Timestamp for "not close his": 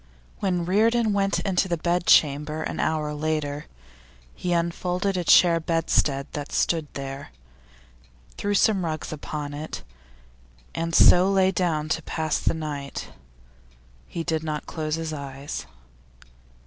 14.43-15.13